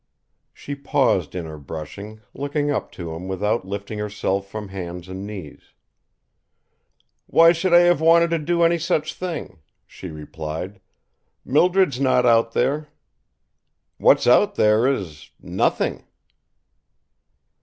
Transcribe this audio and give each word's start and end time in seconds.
She 0.51 0.73
paused 0.73 1.35
in 1.35 1.45
her 1.45 1.59
brushing, 1.59 2.21
looking 2.33 2.71
up 2.71 2.91
to 2.93 3.13
him 3.13 3.27
without 3.27 3.65
lifting 3.67 3.99
herself 3.99 4.47
from 4.47 4.69
hands 4.69 5.07
and 5.07 5.27
knees. 5.27 5.75
"Why 7.27 7.51
should 7.51 7.71
I 7.71 7.81
have 7.81 8.01
wanted 8.01 8.31
to 8.31 8.39
do 8.39 8.63
any 8.63 8.79
such 8.79 9.13
thing?" 9.13 9.59
she 9.85 10.09
replied. 10.09 10.81
"Mildred's 11.45 11.99
not 11.99 12.25
out 12.25 12.53
there. 12.53 12.87
What's 13.97 14.25
out 14.25 14.55
there 14.55 14.87
is 14.91 15.29
nothing." 15.39 16.03